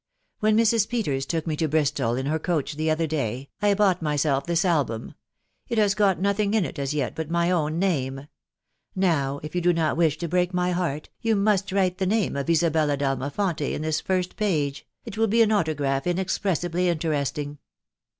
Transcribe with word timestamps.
When 0.39 0.57
Mrs. 0.57 0.89
Peters 0.89 1.27
took 1.27 1.45
me 1.45 1.55
to 1.57 1.67
Bristol 1.67 2.15
in 2.15 2.25
lier 2.25 2.39
coach 2.39 2.73
the 2.75 2.89
other 2.89 3.05
day, 3.05 3.49
I 3.61 3.75
bought 3.75 4.01
myself 4.01 4.47
this 4.47 4.65
album; 4.65 5.13
it 5.69 5.77
has 5.77 5.93
got 5.93 6.19
nothing 6.19 6.55
in 6.55 6.65
it 6.65 6.79
as 6.79 6.95
yet 6.95 7.13
but 7.13 7.29
my 7.29 7.51
own 7.51 7.77
name; 7.77 8.27
now, 8.95 9.39
if 9.43 9.53
you 9.53 9.61
do 9.61 9.73
not 9.73 9.95
wish 9.97 10.17
to 10.17 10.27
break 10.27 10.55
my 10.55 10.71
heart, 10.71 11.09
you 11.21 11.35
must 11.35 11.71
write 11.71 11.99
the 11.99 12.07
name 12.07 12.35
of 12.35 12.49
Isabella 12.49 12.97
d'Almafonte 12.97 13.75
in 13.75 13.83
this 13.83 14.01
first 14.01 14.37
page.... 14.37 14.87
it 15.05 15.19
will 15.19 15.27
be 15.27 15.43
an 15.43 15.51
autograph 15.51 16.07
inexpressibly 16.07 16.89
interesting 16.89 17.59